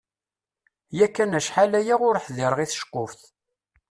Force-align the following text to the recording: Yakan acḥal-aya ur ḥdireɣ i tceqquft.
Yakan 0.97 1.31
acḥal-aya 1.39 1.95
ur 2.07 2.15
ḥdireɣ 2.25 2.59
i 2.59 2.65
tceqquft. 2.67 3.21